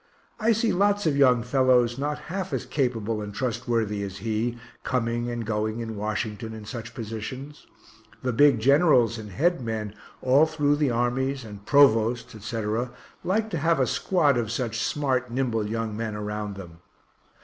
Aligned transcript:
I 0.39 0.51
see 0.51 0.71
lots 0.73 1.05
of 1.05 1.15
young 1.15 1.43
fellows 1.43 1.99
not 1.99 2.17
half 2.33 2.53
as 2.53 2.65
capable 2.65 3.21
and 3.21 3.31
trustworthy 3.31 4.01
as 4.01 4.17
he, 4.17 4.57
coming 4.83 5.29
and 5.29 5.45
going 5.45 5.79
in 5.79 5.95
Washington, 5.95 6.55
in 6.55 6.65
such 6.65 6.95
positions. 6.95 7.67
The 8.23 8.33
big 8.33 8.59
generals 8.59 9.19
and 9.19 9.29
head 9.29 9.61
men 9.63 9.93
all 10.23 10.47
through 10.47 10.77
the 10.77 10.89
armies, 10.89 11.45
and 11.45 11.63
provosts 11.67 12.33
etc., 12.33 12.89
like 13.23 13.51
to 13.51 13.59
have 13.59 13.79
a 13.79 13.85
squad 13.85 14.37
of 14.39 14.49
such 14.49 14.81
smart, 14.83 15.29
nimble 15.29 15.67
young 15.69 15.95
men 15.95 16.15
around 16.15 16.55
them. 16.55 16.79